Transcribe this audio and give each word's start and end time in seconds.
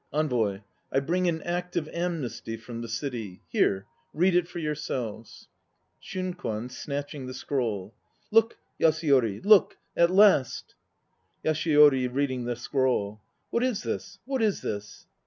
ENVOY. 0.11 0.63
I 0.91 0.99
bring 0.99 1.27
an 1.27 1.43
Act 1.43 1.75
of 1.75 1.87
Amnesty 1.89 2.57
from 2.57 2.81
the 2.81 2.87
City. 2.87 3.43
Here, 3.49 3.85
read 4.15 4.33
it 4.35 4.47
for 4.47 4.57
yourselves. 4.57 5.47
SHUNKWAN 5.99 6.69
(snatching 6.69 7.27
the 7.27 7.35
scroll). 7.35 7.93
Look, 8.31 8.57
Yasuyori! 8.79 9.45
Look! 9.45 9.77
At 9.95 10.09
last! 10.09 10.73
YASUYORI 11.45 12.07
(reading 12.11 12.45
the 12.45 12.55
scroll). 12.55 13.21
What 13.51 13.61
is 13.61 13.83
this? 13.83 14.17
What 14.25 14.41
is 14.41 14.61
this? 14.63 15.05